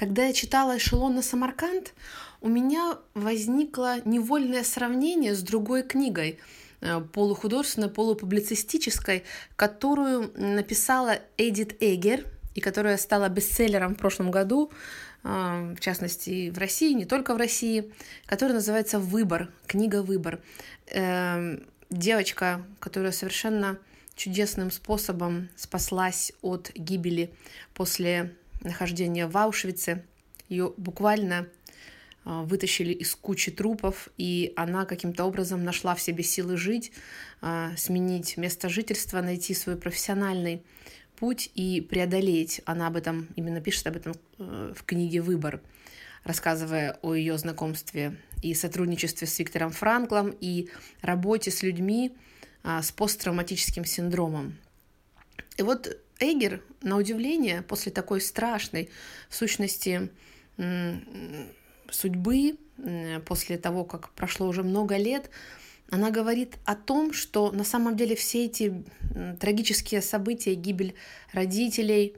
Когда 0.00 0.24
я 0.24 0.32
читала 0.32 0.78
«Эшелон 0.78 1.16
на 1.16 1.20
Самарканд», 1.20 1.92
у 2.40 2.48
меня 2.48 2.96
возникло 3.12 4.00
невольное 4.06 4.64
сравнение 4.64 5.34
с 5.34 5.42
другой 5.42 5.82
книгой, 5.82 6.38
э, 6.80 7.02
полухудожественной, 7.12 7.90
полупублицистической, 7.90 9.24
которую 9.56 10.32
написала 10.34 11.18
Эдит 11.36 11.76
Эгер, 11.82 12.24
и 12.54 12.62
которая 12.62 12.96
стала 12.96 13.28
бестселлером 13.28 13.94
в 13.94 13.98
прошлом 13.98 14.30
году, 14.30 14.72
э, 15.22 15.74
в 15.76 15.80
частности, 15.80 16.48
в 16.48 16.56
России, 16.56 16.94
не 16.94 17.04
только 17.04 17.34
в 17.34 17.36
России, 17.36 17.92
которая 18.24 18.54
называется 18.54 18.98
«Выбор», 18.98 19.50
книга 19.66 20.02
«Выбор». 20.02 20.40
Эм, 20.86 21.66
девочка, 21.90 22.64
которая 22.78 23.12
совершенно 23.12 23.76
чудесным 24.16 24.70
способом 24.70 25.50
спаслась 25.56 26.32
от 26.40 26.70
гибели 26.74 27.34
после 27.74 28.34
нахождения 28.60 29.26
в 29.26 29.36
Аушвице. 29.36 30.04
Ее 30.48 30.72
буквально 30.76 31.48
а, 32.24 32.42
вытащили 32.42 32.92
из 32.92 33.14
кучи 33.14 33.50
трупов, 33.50 34.08
и 34.18 34.52
она 34.56 34.84
каким-то 34.84 35.24
образом 35.24 35.64
нашла 35.64 35.94
в 35.94 36.02
себе 36.02 36.22
силы 36.22 36.56
жить, 36.56 36.92
а, 37.40 37.72
сменить 37.76 38.36
место 38.36 38.68
жительства, 38.68 39.20
найти 39.20 39.54
свой 39.54 39.76
профессиональный 39.76 40.62
путь 41.16 41.50
и 41.54 41.80
преодолеть. 41.80 42.60
Она 42.64 42.86
об 42.88 42.96
этом, 42.96 43.28
именно 43.36 43.60
пишет 43.60 43.86
об 43.86 43.96
этом 43.96 44.14
э, 44.38 44.72
в 44.74 44.84
книге 44.84 45.20
«Выбор», 45.20 45.60
рассказывая 46.24 46.98
о 47.02 47.14
ее 47.14 47.36
знакомстве 47.36 48.16
и 48.42 48.54
сотрудничестве 48.54 49.26
с 49.26 49.38
Виктором 49.38 49.70
Франклом, 49.70 50.34
и 50.40 50.70
работе 51.02 51.50
с 51.50 51.62
людьми 51.62 52.16
а, 52.62 52.82
с 52.82 52.90
посттравматическим 52.90 53.84
синдромом. 53.84 54.56
И 55.58 55.62
вот 55.62 55.98
Эгер, 56.20 56.62
на 56.82 56.96
удивление, 56.96 57.62
после 57.62 57.90
такой 57.90 58.20
страшной, 58.20 58.90
в 59.28 59.34
сущности, 59.34 60.10
судьбы, 61.90 62.56
после 63.26 63.58
того, 63.58 63.84
как 63.84 64.10
прошло 64.10 64.46
уже 64.46 64.62
много 64.62 64.96
лет, 64.96 65.30
она 65.90 66.10
говорит 66.10 66.56
о 66.64 66.76
том, 66.76 67.12
что 67.12 67.50
на 67.50 67.64
самом 67.64 67.96
деле 67.96 68.14
все 68.14 68.44
эти 68.44 68.84
трагические 69.40 70.02
события, 70.02 70.54
гибель 70.54 70.94
родителей, 71.32 72.14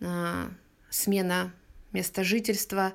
а, 0.00 0.50
смена 0.88 1.52
места 1.92 2.24
жительства, 2.24 2.94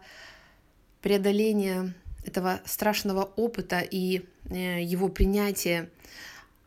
преодоление 1.01 1.93
этого 2.25 2.61
страшного 2.65 3.23
опыта 3.23 3.79
и 3.79 4.25
э, 4.49 4.81
его 4.81 5.09
принятие 5.09 5.91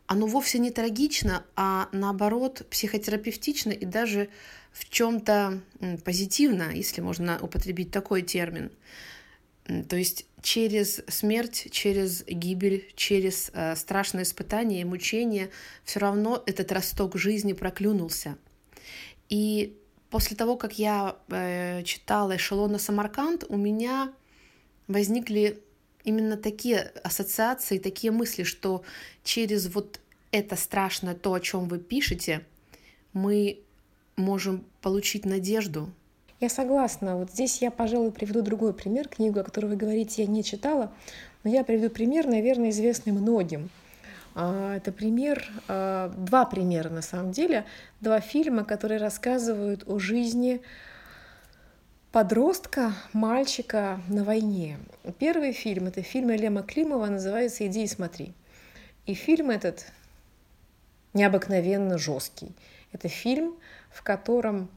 оно 0.09 0.25
вовсе 0.25 0.57
не 0.57 0.71
трагично, 0.71 1.45
а 1.55 1.87
наоборот 1.91 2.65
психотерапевтично 2.71 3.69
и 3.69 3.85
даже 3.85 4.29
в 4.71 4.89
чем-то 4.89 5.61
позитивно, 6.03 6.71
если 6.73 7.01
можно 7.01 7.37
употребить 7.39 7.91
такой 7.91 8.23
термин. 8.23 8.71
То 9.87 9.95
есть 9.95 10.25
через 10.41 11.03
смерть, 11.07 11.67
через 11.69 12.25
гибель, 12.25 12.91
через 12.95 13.51
э, 13.53 13.75
страшное 13.75 14.23
испытание 14.23 14.81
и 14.81 14.83
мучение 14.83 15.51
все 15.83 15.99
равно 15.99 16.41
этот 16.47 16.71
росток 16.71 17.15
жизни 17.15 17.53
проклюнулся. 17.53 18.35
И 19.29 19.77
после 20.09 20.35
того, 20.35 20.57
как 20.57 20.79
я 20.79 21.17
э, 21.27 21.83
читала 21.83 22.35
«Эшелона 22.35 22.79
Самарканд», 22.79 23.43
у 23.47 23.57
меня 23.57 24.11
возникли 24.87 25.61
именно 26.03 26.37
такие 26.37 26.91
ассоциации, 27.03 27.77
такие 27.77 28.11
мысли, 28.11 28.43
что 28.43 28.83
через 29.23 29.73
вот 29.73 29.99
это 30.31 30.55
страшное, 30.55 31.15
то, 31.15 31.33
о 31.33 31.39
чем 31.39 31.67
вы 31.67 31.79
пишете, 31.79 32.45
мы 33.13 33.59
можем 34.15 34.65
получить 34.81 35.25
надежду. 35.25 35.89
Я 36.39 36.49
согласна. 36.49 37.17
Вот 37.17 37.31
здесь 37.31 37.61
я, 37.61 37.71
пожалуй, 37.71 38.11
приведу 38.11 38.41
другой 38.41 38.73
пример. 38.73 39.07
Книгу, 39.07 39.39
о 39.39 39.43
которой 39.43 39.67
вы 39.67 39.75
говорите, 39.75 40.23
я 40.23 40.27
не 40.27 40.43
читала, 40.43 40.91
но 41.43 41.49
я 41.51 41.63
приведу 41.63 41.89
пример, 41.89 42.27
наверное, 42.27 42.69
известный 42.69 43.11
многим. 43.11 43.69
А, 44.35 44.77
это 44.77 44.91
пример, 44.91 45.45
а, 45.67 46.09
два 46.09 46.45
примера 46.45 46.89
на 46.89 47.01
самом 47.01 47.31
деле, 47.31 47.65
два 47.99 48.21
фильма, 48.21 48.63
которые 48.63 48.99
рассказывают 48.99 49.83
о 49.85 49.99
жизни 49.99 50.61
подростка, 52.11 52.93
мальчика 53.13 54.01
на 54.07 54.23
войне. 54.23 54.79
Первый 55.19 55.53
фильм— 55.53 55.87
это 55.87 56.01
фильм 56.01 56.31
Элема 56.31 56.63
Климова, 56.63 57.05
называется 57.05 57.65
«Иди 57.67 57.83
и 57.83 57.87
смотри». 57.87 58.33
И 59.05 59.13
фильм 59.13 59.49
этот 59.49 59.85
необыкновенно 61.13 61.97
жесткий. 61.97 62.51
Это 62.91 63.07
фильм, 63.07 63.55
в 63.91 64.03
котором, 64.03 64.69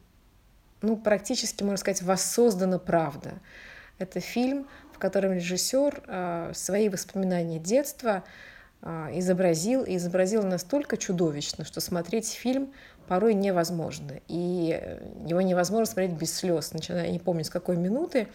ну, 0.80 0.96
практически, 0.96 1.62
можно 1.62 1.78
сказать, 1.78 2.02
воссоздана 2.02 2.78
правда. 2.78 3.34
Это 3.98 4.20
фильм, 4.20 4.66
в 4.92 4.98
котором 4.98 5.32
режиссер 5.32 6.02
э, 6.06 6.52
свои 6.54 6.88
воспоминания 6.88 7.58
детства 7.58 8.24
изобразил, 8.82 9.84
и 9.84 9.96
изобразил 9.96 10.42
настолько 10.42 10.96
чудовищно, 10.96 11.64
что 11.64 11.80
смотреть 11.80 12.30
фильм 12.30 12.72
порой 13.06 13.34
невозможно. 13.34 14.20
И 14.28 14.78
э, 14.80 15.00
его 15.26 15.40
невозможно 15.40 15.86
смотреть 15.86 16.12
без 16.12 16.34
слез, 16.34 16.72
начиная, 16.72 17.06
я 17.06 17.12
не 17.12 17.18
помню, 17.18 17.44
с 17.44 17.50
какой 17.50 17.76
минуты, 17.76 18.28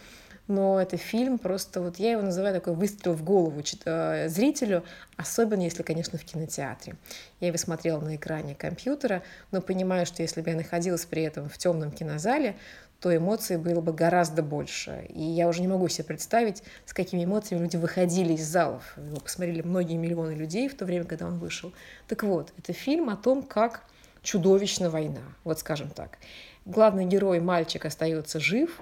но 0.46 0.80
это 0.80 0.96
фильм 0.96 1.38
просто, 1.38 1.82
вот 1.82 1.98
я 1.98 2.12
его 2.12 2.22
называю 2.22 2.54
такой 2.54 2.74
выстрел 2.74 3.12
в 3.12 3.22
голову 3.22 3.62
э, 3.84 4.28
зрителю, 4.28 4.82
особенно 5.16 5.60
если, 5.60 5.82
конечно, 5.82 6.18
в 6.18 6.24
кинотеатре. 6.24 6.96
Я 7.40 7.48
его 7.48 7.58
смотрела 7.58 8.00
на 8.00 8.16
экране 8.16 8.54
компьютера, 8.54 9.22
но 9.50 9.60
понимаю, 9.60 10.06
что 10.06 10.22
если 10.22 10.40
бы 10.40 10.50
я 10.50 10.56
находилась 10.56 11.04
при 11.04 11.22
этом 11.22 11.50
в 11.50 11.58
темном 11.58 11.90
кинозале, 11.90 12.56
то 13.00 13.16
эмоций 13.16 13.58
было 13.58 13.80
бы 13.80 13.92
гораздо 13.92 14.42
больше. 14.42 15.06
И 15.08 15.22
я 15.22 15.48
уже 15.48 15.60
не 15.60 15.68
могу 15.68 15.88
себе 15.88 16.04
представить, 16.04 16.62
с 16.84 16.92
какими 16.92 17.24
эмоциями 17.24 17.62
люди 17.62 17.76
выходили 17.76 18.32
из 18.32 18.46
залов. 18.46 18.96
Его 18.96 19.20
посмотрели 19.20 19.62
многие 19.62 19.96
миллионы 19.96 20.32
людей 20.32 20.68
в 20.68 20.76
то 20.76 20.84
время, 20.84 21.04
когда 21.04 21.26
он 21.26 21.38
вышел. 21.38 21.72
Так 22.08 22.24
вот, 22.24 22.52
это 22.58 22.72
фильм 22.72 23.08
о 23.08 23.16
том, 23.16 23.42
как 23.42 23.84
чудовищна 24.22 24.90
война, 24.90 25.22
вот 25.44 25.60
скажем 25.60 25.90
так. 25.90 26.18
Главный 26.64 27.06
герой, 27.06 27.40
мальчик, 27.40 27.84
остается 27.84 28.40
жив, 28.40 28.80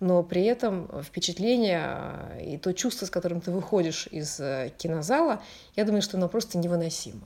но 0.00 0.22
при 0.22 0.44
этом 0.44 0.90
впечатление 1.02 1.82
э, 1.84 2.44
и 2.54 2.58
то 2.58 2.72
чувство, 2.72 3.04
с 3.04 3.10
которым 3.10 3.42
ты 3.42 3.50
выходишь 3.50 4.08
из 4.10 4.40
э, 4.40 4.72
кинозала, 4.78 5.42
я 5.76 5.84
думаю, 5.84 6.00
что 6.00 6.16
оно 6.16 6.28
просто 6.28 6.56
невыносимо. 6.56 7.20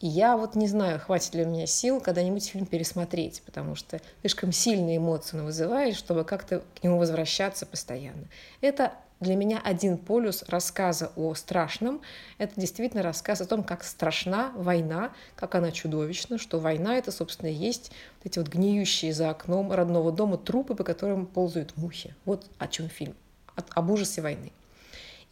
И 0.00 0.06
я 0.06 0.38
вот 0.38 0.54
не 0.54 0.66
знаю, 0.66 0.98
хватит 0.98 1.34
ли 1.34 1.44
у 1.44 1.48
меня 1.48 1.66
сил 1.66 2.00
когда-нибудь 2.00 2.46
фильм 2.46 2.64
пересмотреть, 2.64 3.42
потому 3.44 3.74
что 3.74 4.00
слишком 4.22 4.50
сильные 4.50 4.96
эмоции 4.96 5.36
он 5.36 5.44
вызывает, 5.44 5.94
чтобы 5.94 6.24
как-то 6.24 6.62
к 6.74 6.82
нему 6.82 6.98
возвращаться 6.98 7.66
постоянно. 7.66 8.26
Это 8.62 8.94
для 9.20 9.36
меня 9.36 9.60
один 9.62 9.98
полюс 9.98 10.42
рассказа 10.48 11.12
о 11.16 11.34
страшном— 11.34 12.00
это 12.38 12.58
действительно 12.58 13.02
рассказ 13.02 13.42
о 13.42 13.46
том, 13.46 13.62
как 13.62 13.84
страшна 13.84 14.52
война, 14.56 15.12
как 15.36 15.54
она 15.54 15.70
чудовищна, 15.70 16.38
что 16.38 16.58
война— 16.58 16.96
это, 16.96 17.12
собственно, 17.12 17.50
и 17.50 17.54
есть 17.54 17.92
вот 18.18 18.30
эти 18.32 18.38
вот 18.38 18.48
гниющие 18.48 19.12
за 19.12 19.28
окном 19.28 19.70
родного 19.70 20.10
дома 20.10 20.38
трупы, 20.38 20.74
по 20.74 20.84
которым 20.84 21.26
ползают 21.26 21.76
мухи. 21.76 22.14
Вот 22.24 22.46
о 22.58 22.66
чем 22.68 22.88
фильм, 22.88 23.14
об 23.54 23.90
ужасе 23.90 24.22
войны. 24.22 24.52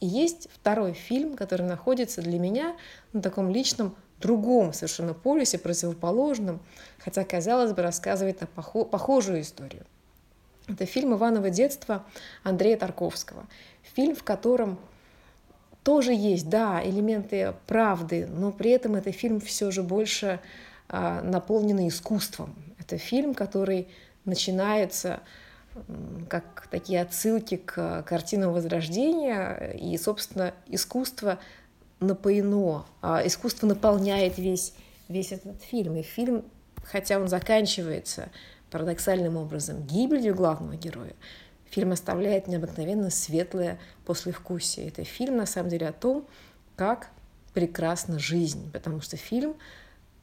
И 0.00 0.06
есть 0.06 0.48
второй 0.52 0.92
фильм, 0.92 1.34
который 1.34 1.66
находится 1.66 2.20
для 2.20 2.38
меня 2.38 2.76
на 3.14 3.22
таком 3.22 3.50
личном 3.50 3.96
другом 4.20 4.72
совершенно 4.72 5.14
полюсе, 5.14 5.58
противоположном, 5.58 6.60
хотя, 6.98 7.24
казалось 7.24 7.72
бы, 7.72 7.82
рассказывает 7.82 8.42
о 8.42 8.46
похожую 8.46 9.40
историю. 9.40 9.84
Это 10.68 10.84
фильм 10.84 11.14
«Иваново 11.14 11.50
детство» 11.50 12.04
Андрея 12.42 12.76
Тарковского. 12.76 13.46
Фильм, 13.94 14.14
в 14.14 14.22
котором 14.22 14.78
тоже 15.82 16.12
есть, 16.12 16.50
да, 16.50 16.82
элементы 16.84 17.54
правды, 17.66 18.26
но 18.26 18.52
при 18.52 18.72
этом 18.72 18.94
это 18.94 19.10
фильм 19.10 19.40
все 19.40 19.70
же 19.70 19.82
больше 19.82 20.40
а, 20.88 21.22
наполненный 21.22 21.88
искусством. 21.88 22.54
Это 22.78 22.98
фильм, 22.98 23.34
который 23.34 23.88
начинается 24.26 25.20
как 26.28 26.66
такие 26.70 27.00
отсылки 27.00 27.56
к 27.56 28.02
картинам 28.02 28.52
Возрождения, 28.52 29.72
и, 29.78 29.96
собственно, 29.96 30.52
искусство 30.66 31.38
напоено, 32.00 32.86
а 33.02 33.26
искусство 33.26 33.66
наполняет 33.66 34.38
весь, 34.38 34.74
весь 35.08 35.32
этот 35.32 35.62
фильм. 35.62 35.96
И 35.96 36.02
фильм, 36.02 36.44
хотя 36.84 37.18
он 37.18 37.28
заканчивается 37.28 38.28
парадоксальным 38.70 39.36
образом 39.36 39.82
гибелью 39.82 40.34
главного 40.34 40.76
героя, 40.76 41.14
фильм 41.70 41.92
оставляет 41.92 42.46
необыкновенно 42.46 43.10
светлое 43.10 43.78
послевкусие. 44.04 44.88
Это 44.88 45.04
фильм, 45.04 45.36
на 45.36 45.46
самом 45.46 45.70
деле, 45.70 45.88
о 45.88 45.92
том, 45.92 46.26
как 46.76 47.08
прекрасна 47.54 48.18
жизнь, 48.18 48.70
потому 48.72 49.00
что 49.00 49.16
фильм 49.16 49.56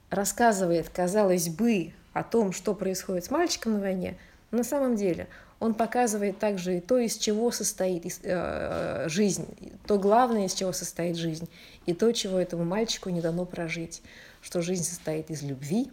рассказывает, 0.09 0.89
казалось 0.89 1.49
бы, 1.49 1.93
о 2.13 2.23
том, 2.23 2.53
что 2.53 2.73
происходит 2.73 3.25
с 3.25 3.31
мальчиком 3.31 3.73
на 3.73 3.79
войне, 3.79 4.17
но 4.51 4.59
на 4.59 4.63
самом 4.63 4.95
деле 4.95 5.27
он 5.59 5.73
показывает 5.73 6.37
также 6.39 6.77
и 6.77 6.81
то, 6.81 6.97
из 6.97 7.17
чего 7.17 7.51
состоит 7.51 8.05
э, 8.23 9.05
жизнь, 9.07 9.47
то 9.87 9.97
главное, 9.97 10.45
из 10.45 10.53
чего 10.53 10.73
состоит 10.73 11.15
жизнь, 11.15 11.49
и 11.85 11.93
то, 11.93 12.11
чего 12.11 12.39
этому 12.39 12.65
мальчику 12.65 13.09
не 13.09 13.21
дано 13.21 13.45
прожить, 13.45 14.01
что 14.41 14.61
жизнь 14.61 14.83
состоит 14.83 15.29
из 15.29 15.43
любви, 15.43 15.89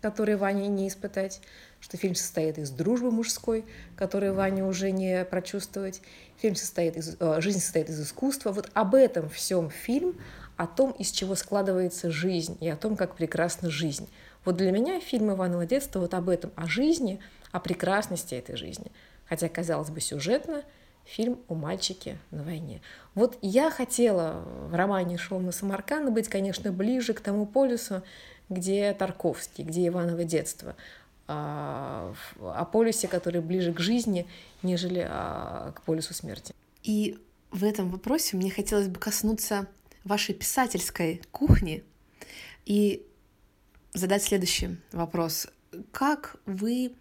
которой 0.00 0.36
Ване 0.36 0.68
не 0.68 0.88
испытать, 0.88 1.40
что 1.80 1.96
фильм 1.96 2.14
состоит 2.14 2.58
из 2.58 2.70
дружбы 2.70 3.10
мужской, 3.10 3.64
которую 3.96 4.34
Ване 4.34 4.64
уже 4.64 4.90
не 4.90 5.24
прочувствовать, 5.24 6.02
фильм 6.38 6.56
состоит 6.56 6.96
из, 6.96 7.16
э, 7.18 7.40
жизнь 7.40 7.60
состоит 7.60 7.88
из 7.88 8.00
искусства. 8.02 8.52
Вот 8.52 8.70
об 8.74 8.94
этом 8.94 9.28
всем 9.30 9.70
фильм, 9.70 10.18
о 10.56 10.66
том, 10.66 10.92
из 10.92 11.10
чего 11.10 11.34
складывается 11.34 12.10
жизнь, 12.10 12.56
и 12.60 12.68
о 12.68 12.76
том, 12.76 12.96
как 12.96 13.16
прекрасна 13.16 13.70
жизнь. 13.70 14.08
Вот 14.44 14.56
для 14.56 14.70
меня 14.72 15.00
фильм 15.00 15.32
«Иваново 15.32 15.66
детство» 15.66 16.00
вот 16.00 16.14
об 16.14 16.28
этом, 16.28 16.52
о 16.56 16.66
жизни, 16.66 17.20
о 17.52 17.60
прекрасности 17.60 18.34
этой 18.34 18.56
жизни. 18.56 18.92
Хотя, 19.26 19.48
казалось 19.48 19.90
бы, 19.90 20.00
сюжетно 20.00 20.62
фильм 21.04 21.38
о 21.48 21.54
мальчике 21.54 22.18
на 22.30 22.42
войне. 22.42 22.80
Вот 23.14 23.38
я 23.42 23.70
хотела 23.70 24.42
в 24.68 24.74
романе 24.74 25.18
«Шел 25.18 25.38
на 25.38 25.52
Самарканд» 25.52 26.12
быть, 26.12 26.28
конечно, 26.28 26.72
ближе 26.72 27.14
к 27.14 27.20
тому 27.20 27.46
полюсу, 27.46 28.02
где 28.48 28.92
Тарковский, 28.92 29.64
где 29.64 29.86
Иваново 29.88 30.24
детство, 30.24 30.76
а, 31.26 32.14
о 32.40 32.64
полюсе, 32.64 33.08
который 33.08 33.40
ближе 33.40 33.72
к 33.72 33.80
жизни, 33.80 34.26
нежели 34.62 35.06
а, 35.08 35.72
к 35.72 35.82
полюсу 35.82 36.12
смерти. 36.12 36.54
И 36.82 37.18
в 37.50 37.64
этом 37.64 37.90
вопросе 37.90 38.36
мне 38.36 38.50
хотелось 38.50 38.88
бы 38.88 38.98
коснуться 38.98 39.66
вашей 40.04 40.34
писательской 40.34 41.22
кухни 41.32 41.82
и 42.66 43.06
задать 43.94 44.22
следующий 44.22 44.76
вопрос. 44.92 45.46
Как 45.92 46.36
вы 46.44 46.92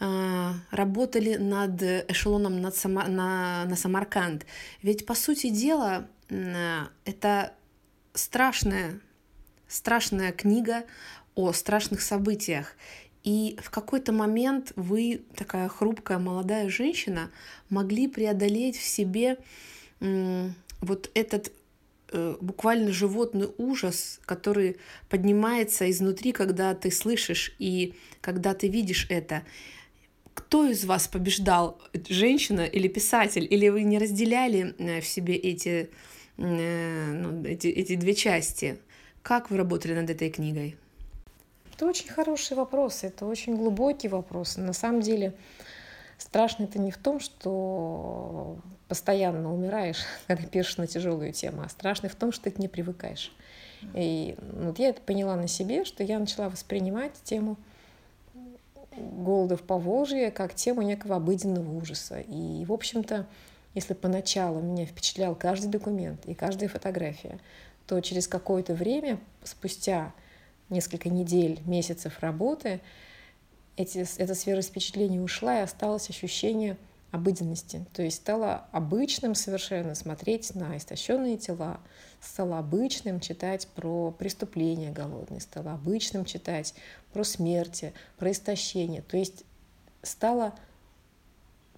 э, 0.00 0.52
работали 0.70 1.36
над 1.36 1.82
эшелоном 1.82 2.60
над 2.60 2.76
Сама, 2.76 3.06
на, 3.06 3.64
на 3.64 3.76
Самарканд? 3.76 4.44
Ведь, 4.82 5.06
по 5.06 5.14
сути 5.14 5.48
дела, 5.48 6.08
это 6.28 7.54
страшная, 8.12 9.00
страшная 9.68 10.32
книга 10.32 10.84
о 11.34 11.52
страшных 11.52 12.02
событиях. 12.02 12.76
И 13.22 13.58
в 13.62 13.70
какой-то 13.70 14.12
момент 14.12 14.72
вы, 14.76 15.24
такая 15.36 15.68
хрупкая 15.68 16.18
молодая 16.18 16.68
женщина, 16.68 17.30
могли 17.70 18.08
преодолеть 18.08 18.76
в 18.76 18.84
себе 18.84 19.38
вот 20.00 21.10
этот 21.14 21.52
буквально 22.12 22.92
животный 22.92 23.48
ужас, 23.58 24.20
который 24.24 24.76
поднимается 25.08 25.90
изнутри, 25.90 26.32
когда 26.32 26.74
ты 26.74 26.90
слышишь 26.90 27.54
и 27.58 27.94
когда 28.20 28.54
ты 28.54 28.68
видишь 28.68 29.06
это. 29.08 29.42
Кто 30.34 30.66
из 30.66 30.84
вас 30.84 31.08
побеждал, 31.08 31.80
женщина 32.08 32.60
или 32.60 32.88
писатель, 32.88 33.46
или 33.48 33.68
вы 33.68 33.82
не 33.84 33.98
разделяли 33.98 34.74
э, 34.78 35.00
в 35.00 35.06
себе 35.06 35.34
эти, 35.34 35.88
э, 36.36 37.12
ну, 37.12 37.42
эти, 37.44 37.68
эти 37.68 37.96
две 37.96 38.14
части? 38.14 38.78
Как 39.22 39.50
вы 39.50 39.56
работали 39.56 39.94
над 39.94 40.10
этой 40.10 40.30
книгой? 40.30 40.76
Это 41.74 41.86
очень 41.86 42.08
хороший 42.08 42.56
вопрос, 42.56 43.02
это 43.02 43.26
очень 43.26 43.56
глубокий 43.56 44.08
вопрос. 44.08 44.56
На 44.56 44.72
самом 44.72 45.00
деле 45.00 45.34
страшно 46.18 46.64
это 46.64 46.78
не 46.78 46.90
в 46.90 46.98
том, 46.98 47.20
что 47.20 48.56
постоянно 48.88 49.52
умираешь, 49.52 50.04
когда 50.26 50.44
пишешь 50.44 50.76
на 50.76 50.86
тяжелую 50.86 51.32
тему, 51.32 51.62
а 51.62 51.68
страшно 51.68 52.08
в 52.08 52.14
том, 52.14 52.32
что 52.32 52.44
ты 52.44 52.50
к 52.52 52.58
ней 52.58 52.68
привыкаешь. 52.68 53.32
И 53.94 54.36
вот 54.38 54.78
я 54.78 54.88
это 54.88 55.00
поняла 55.02 55.36
на 55.36 55.48
себе, 55.48 55.84
что 55.84 56.02
я 56.02 56.18
начала 56.18 56.48
воспринимать 56.48 57.12
тему 57.24 57.56
голода 58.96 59.56
в 59.56 59.62
Поволжье 59.62 60.30
как 60.30 60.54
тему 60.54 60.82
некого 60.82 61.16
обыденного 61.16 61.70
ужаса. 61.76 62.20
И, 62.20 62.64
в 62.64 62.72
общем-то, 62.72 63.26
если 63.74 63.92
поначалу 63.92 64.60
меня 64.60 64.86
впечатлял 64.86 65.34
каждый 65.34 65.68
документ 65.68 66.24
и 66.24 66.34
каждая 66.34 66.68
фотография, 66.68 67.38
то 67.86 68.00
через 68.00 68.26
какое-то 68.26 68.74
время, 68.74 69.20
спустя 69.44 70.14
несколько 70.70 71.08
недель, 71.08 71.60
месяцев 71.66 72.20
работы, 72.20 72.80
эти, 73.76 74.06
эта 74.18 74.34
сфера 74.34 74.62
впечатлений 74.62 75.20
ушла, 75.20 75.60
и 75.60 75.62
осталось 75.62 76.10
ощущение 76.10 76.76
обыденности. 77.10 77.86
То 77.92 78.02
есть 78.02 78.16
стало 78.16 78.66
обычным 78.72 79.34
совершенно 79.34 79.94
смотреть 79.94 80.54
на 80.54 80.76
истощенные 80.76 81.38
тела, 81.38 81.80
стало 82.20 82.58
обычным 82.58 83.20
читать 83.20 83.68
про 83.68 84.10
преступления 84.10 84.90
голодные, 84.90 85.40
стало 85.40 85.72
обычным 85.72 86.24
читать 86.24 86.74
про 87.12 87.24
смерти, 87.24 87.92
про 88.18 88.32
истощение. 88.32 89.02
То 89.02 89.16
есть 89.16 89.44
стала 90.02 90.54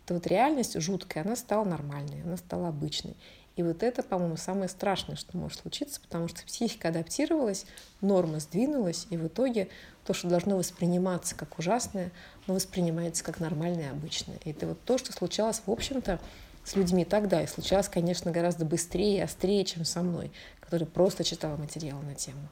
вот 0.08 0.26
реальность 0.26 0.80
жуткая, 0.80 1.24
она 1.24 1.36
стала 1.36 1.64
нормальной, 1.64 2.22
она 2.22 2.36
стала 2.36 2.68
обычной. 2.68 3.16
И 3.58 3.62
вот 3.64 3.82
это, 3.82 4.04
по-моему, 4.04 4.36
самое 4.36 4.68
страшное, 4.68 5.16
что 5.16 5.36
может 5.36 5.58
случиться, 5.58 6.00
потому 6.00 6.28
что 6.28 6.44
психика 6.44 6.90
адаптировалась, 6.90 7.66
норма 8.00 8.38
сдвинулась, 8.38 9.08
и 9.10 9.16
в 9.16 9.26
итоге 9.26 9.68
то, 10.06 10.14
что 10.14 10.28
должно 10.28 10.56
восприниматься 10.56 11.34
как 11.34 11.58
ужасное, 11.58 12.12
но 12.46 12.54
воспринимается 12.54 13.24
как 13.24 13.40
нормальное 13.40 13.90
обычное. 13.90 14.38
И 14.44 14.52
это 14.52 14.68
вот 14.68 14.80
то, 14.84 14.96
что 14.96 15.12
случалось, 15.12 15.60
в 15.66 15.72
общем-то, 15.72 16.20
с 16.62 16.76
людьми 16.76 17.04
тогда. 17.04 17.42
И 17.42 17.48
случалось, 17.48 17.88
конечно, 17.88 18.30
гораздо 18.30 18.64
быстрее 18.64 19.16
и 19.16 19.22
острее, 19.22 19.64
чем 19.64 19.84
со 19.84 20.02
мной, 20.02 20.30
который 20.60 20.86
просто 20.86 21.24
читала 21.24 21.56
материал 21.56 21.98
на 22.02 22.14
тему. 22.14 22.48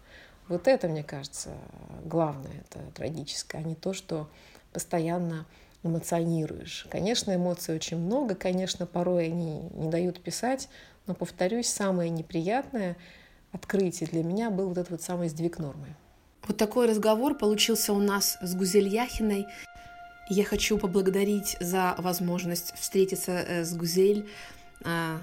Вот 0.49 0.66
это, 0.66 0.88
мне 0.88 1.05
кажется, 1.05 1.51
главное, 2.05 2.64
это 2.69 2.81
трагическое, 2.95 3.61
а 3.61 3.64
не 3.64 3.77
то, 3.77 3.92
что 3.92 4.29
постоянно 4.73 5.47
эмоционируешь. 5.85 6.88
Конечно, 6.90 7.33
эмоций 7.33 7.77
очень 7.77 7.97
много, 7.99 8.35
конечно, 8.35 8.87
порой 8.87 9.27
они 9.27 9.61
не 9.75 9.88
дают 9.88 10.21
писать, 10.21 10.69
но, 11.07 11.14
повторюсь, 11.14 11.69
самое 11.69 12.11
неприятное 12.11 12.97
открытие 13.53 14.09
для 14.09 14.23
меня 14.23 14.51
был 14.51 14.69
вот 14.69 14.79
этот 14.79 14.90
вот 14.90 15.03
самый 15.03 15.29
сдвиг 15.29 15.59
нормы. 15.59 15.95
Вот 16.47 16.57
такой 16.57 16.88
разговор 16.88 17.37
получился 17.37 17.92
у 17.92 17.99
нас 17.99 18.38
с 18.40 18.55
Гузель 18.55 18.88
Яхиной. 18.88 19.47
Я 20.29 20.45
хочу 20.45 20.79
поблагодарить 20.79 21.57
за 21.61 21.95
возможность 21.99 22.75
встретиться 22.77 23.33
э, 23.33 23.64
с 23.64 23.75
Гузель, 23.75 24.29
э, 24.85 25.19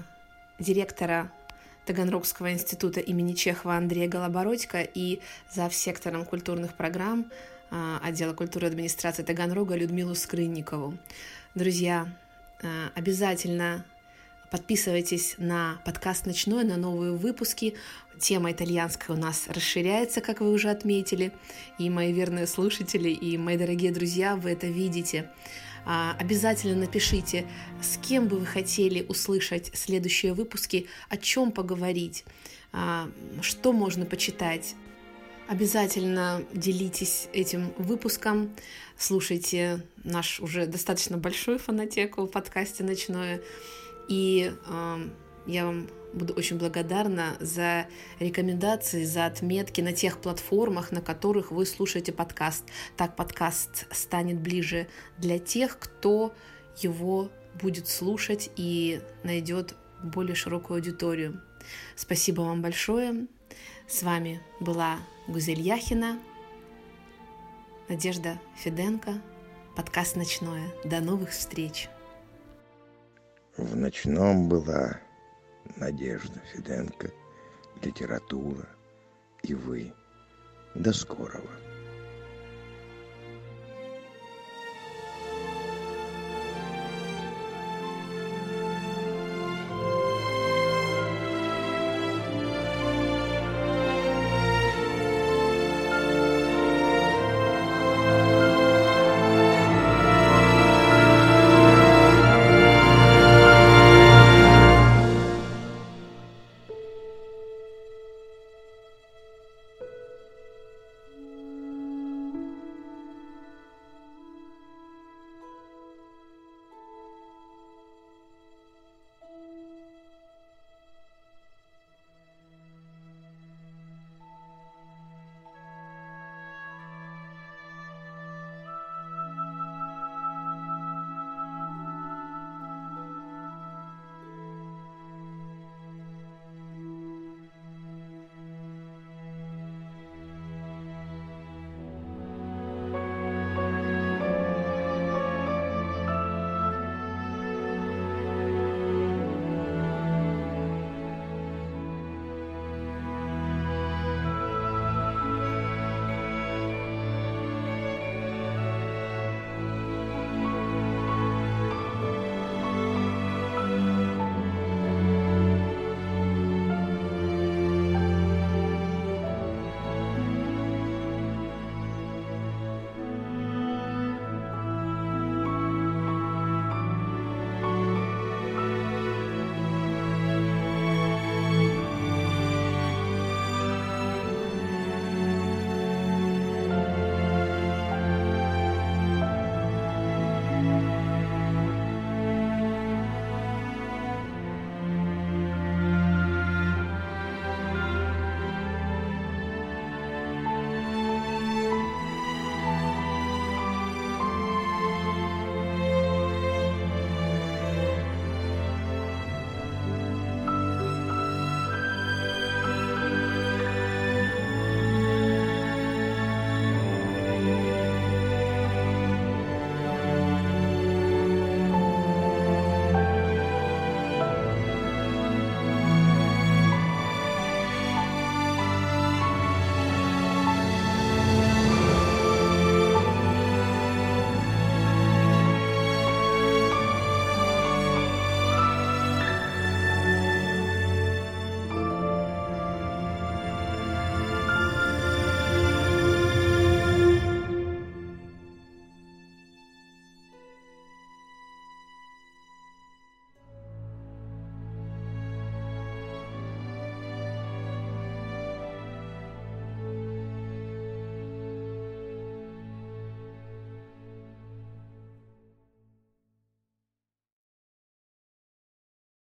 директора 0.58 1.30
Таганрогского 1.86 2.52
института 2.52 3.00
имени 3.00 3.34
Чехова 3.34 3.76
Андрея 3.76 4.08
Голобородько 4.08 4.80
и 4.82 5.20
за 5.50 5.68
сектором 5.70 6.24
культурных 6.24 6.74
программ 6.74 7.30
э, 7.70 7.98
отдела 8.02 8.34
культуры 8.34 8.66
и 8.66 8.70
администрации 8.70 9.22
Таганрога 9.22 9.76
Людмилу 9.76 10.14
Скрынникову. 10.14 10.94
Друзья, 11.54 12.08
обязательно 12.94 13.84
Подписывайтесь 14.50 15.34
на 15.38 15.80
подкаст 15.84 16.26
«Ночной», 16.26 16.64
на 16.64 16.76
новые 16.76 17.12
выпуски. 17.12 17.74
Тема 18.20 18.52
итальянская 18.52 19.16
у 19.16 19.20
нас 19.20 19.48
расширяется, 19.48 20.20
как 20.20 20.40
вы 20.40 20.52
уже 20.52 20.70
отметили. 20.70 21.32
И 21.78 21.90
мои 21.90 22.12
верные 22.12 22.46
слушатели, 22.46 23.08
и 23.08 23.36
мои 23.36 23.56
дорогие 23.56 23.90
друзья, 23.90 24.36
вы 24.36 24.50
это 24.50 24.66
видите. 24.66 25.30
А, 25.86 26.16
обязательно 26.18 26.76
напишите, 26.76 27.46
с 27.82 27.98
кем 27.98 28.28
бы 28.28 28.38
вы 28.38 28.46
хотели 28.46 29.04
услышать 29.08 29.70
следующие 29.74 30.32
выпуски, 30.32 30.86
о 31.08 31.16
чем 31.16 31.52
поговорить, 31.52 32.24
а, 32.72 33.10
что 33.42 33.72
можно 33.72 34.06
почитать. 34.06 34.74
Обязательно 35.46 36.42
делитесь 36.54 37.28
этим 37.34 37.74
выпуском, 37.76 38.54
слушайте 38.96 39.84
наш 40.02 40.40
уже 40.40 40.66
достаточно 40.66 41.18
большой 41.18 41.58
фанатеку 41.58 42.22
в 42.22 42.28
подкасте 42.28 42.82
«Ночное». 42.82 43.42
И 44.08 44.52
э, 44.66 45.08
я 45.46 45.66
вам 45.66 45.88
буду 46.12 46.32
очень 46.34 46.58
благодарна 46.58 47.36
за 47.40 47.86
рекомендации, 48.18 49.04
за 49.04 49.26
отметки 49.26 49.80
на 49.80 49.92
тех 49.92 50.18
платформах, 50.18 50.92
на 50.92 51.00
которых 51.00 51.50
вы 51.50 51.66
слушаете 51.66 52.12
подкаст. 52.12 52.64
Так 52.96 53.16
подкаст 53.16 53.86
станет 53.94 54.40
ближе 54.40 54.86
для 55.18 55.38
тех, 55.38 55.78
кто 55.78 56.34
его 56.80 57.30
будет 57.60 57.88
слушать 57.88 58.50
и 58.56 59.00
найдет 59.22 59.74
более 60.02 60.34
широкую 60.34 60.78
аудиторию. 60.78 61.40
Спасибо 61.96 62.42
вам 62.42 62.62
большое. 62.62 63.26
С 63.86 64.02
вами 64.02 64.42
была 64.60 64.98
Гузель 65.28 65.60
Яхина, 65.60 66.18
Надежда 67.88 68.40
Феденко, 68.56 69.20
подкаст 69.76 70.16
«Ночное». 70.16 70.72
До 70.84 71.00
новых 71.00 71.30
встреч! 71.30 71.88
В 73.56 73.76
ночном 73.76 74.48
была 74.48 74.98
Надежда 75.76 76.40
Фиденко, 76.52 77.12
литература 77.82 78.68
и 79.44 79.54
вы. 79.54 79.92
До 80.74 80.92
скорого. 80.92 81.50